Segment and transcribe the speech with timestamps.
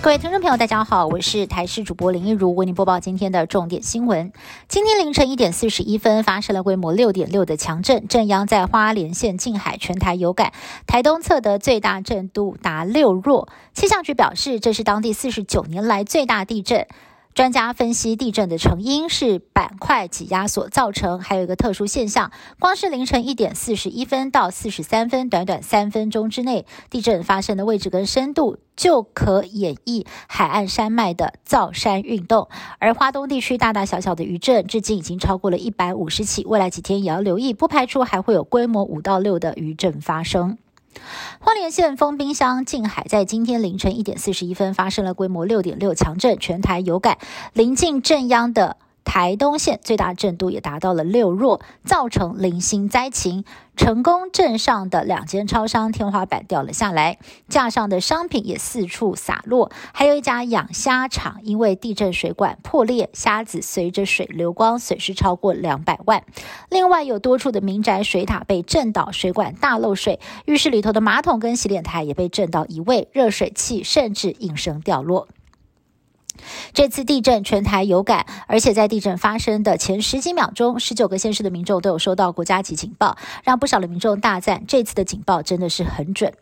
[0.00, 4.32] 各位听众朋友，大家好，我是台视主播林一如，为您播报今天的重点新闻。
[4.68, 10.52] 今天凌晨一点四十一分，发生了规模六点六的强震，震央在花莲县近海，全台有感。
[10.86, 16.86] 台东侧的最大震度达六弱，气象局表示，这是当地四十九年来最大地震。
[17.38, 22.32] 专家分析，地震的成因是板块挤压所造成，还有一个特殊现象。
[22.58, 32.48] 光是凌晨一点四十一分到四十三分，短短三分钟之内，地震发生的位置跟深度就可演绎海岸山脉的造山运动。
[32.80, 40.58] 而华东地区大大小小的余震，至今已经超过了一百五十起，未来几天也要留意，不排除还会有规模五到六的余震发生。
[41.40, 47.18] 花莲县丰滨乡近海在今天凌晨一点四十一分发生了规模六点六强震，全台有感。
[47.52, 48.76] 临近震央的
[49.08, 53.42] 台东县最大震度也达到了六弱，造成零星灾情。
[53.74, 57.18] 成功镇上的两间超商天花板掉了下来，
[57.48, 59.70] 架上的商品也四处洒落。
[59.94, 66.22] 还有一家养虾场因为地震水管破裂，虾子随着水流光，损失超过两百万。
[66.68, 75.28] 另外有多处的民宅水塔被震倒，水管大漏水，浴室里头的马桶跟洗脸台也被震到移位，热水器甚至应声掉落。
[76.72, 86.32] 这次地震全台有感，而且在地震发生的前十几秒钟，十九个县市的民众都有收到国家级警报，让不少的民众大赞这次的警报真的是很准。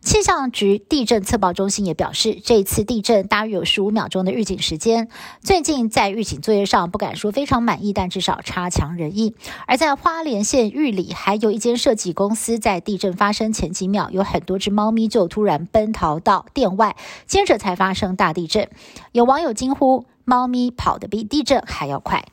[0.00, 5.08] 气象局地震测报中心也表示，这次地震大约有十五秒钟的预警时间。
[5.40, 9.34] 最近在预警作业上不敢说非常满意，但至少差强人意。
[9.66, 18.68] 而在花莲县玉里，还有一间设计公司在地震发生前几秒，有很多只猫咪就突然奔逃到店外，接着才发生大地震。
[19.12, 22.24] 有网友惊呼：“猫咪跑得比地震还要快！”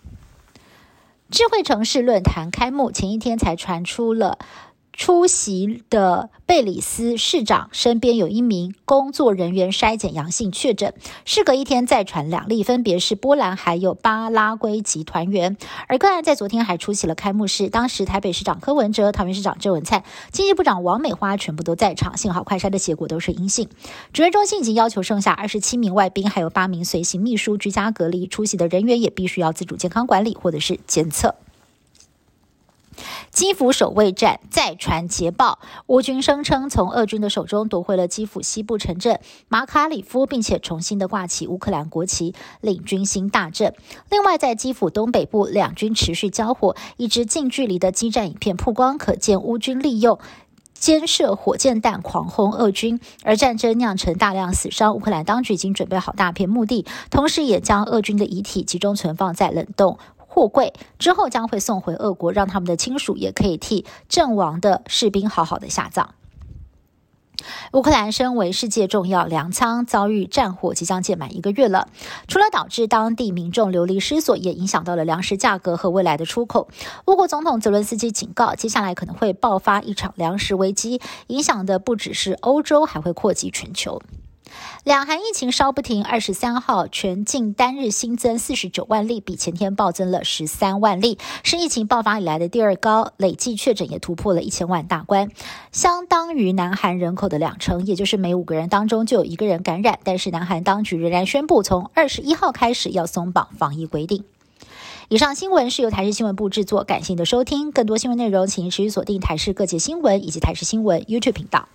[1.29, 4.39] 智慧城市论坛开幕前一天才传出了。
[4.97, 10.91] 出席的贝里斯市长身边有一名工作人员筛检阳性确诊，
[11.23, 15.55] 事隔一天再传两例，分别是波兰还有巴拉圭籍团员。
[15.87, 23.69] 而个案在昨天还出席了开幕式，当时台北市长柯文哲、桃园市长郑文灿、经济部长王美花全部都在场，幸好快筛的结果都是阴性。
[24.11, 31.35] 指挥中心已经要求剩下二十七名外宾还有八名随行秘书居家隔离，出席的人员也必须要自主健康管理或者是检测。
[33.31, 43.73] 基辅守卫战再传捷报，乌军声称从俄军的手中夺回了基辅西部城镇马卡里夫，并且重新的挂起乌克兰国旗，领军心大振。
[44.09, 50.19] 另外，在基辅东北部，两军持续交火，一支近距离的激战影片曝光，可见乌军利用
[50.73, 54.95] 尖射火箭弹狂轰俄军，而战争酿成大量死伤。
[54.95, 59.97] 乌克兰当局已经准备好大片墓地，同时也将俄军的遗体集中存放在冷冻。
[60.37, 66.13] 货柜之后将会送回俄国，让他们的亲属也可以替阵亡的士兵好好的下葬。
[67.73, 71.87] 乌克兰身为世界重要粮仓，遭遇战火，即将届满一个月了。
[72.27, 76.67] 除了导致当地民众流离失所，也影响到了粮食价格和未来的出口。
[77.07, 83.99] 乌国总统泽伦斯基警告，接下来可能会爆发一场粮食危机，影响的不只是欧洲，还会扩及全球。
[84.83, 95.29] 两韩疫情稍不停，二十三号全境单日新增四十九万例，比前天暴增了十三万例，是疫情爆发以来的第二高，累计确诊也突破了一千万大关，
[95.71, 99.99] 相当于南韩人口的两成，也就是每五个人当中就有一个人感染。
[100.03, 104.23] 但是南韩当局仍然宣布，从二十一号开始要松绑防疫规定。
[105.09, 107.71] 以上新闻是由台视新闻部制作，感谢您的收听。
[107.71, 111.67] 更多新闻内容，请持续锁定台视各界新闻以及台视新闻 YouTube 频道。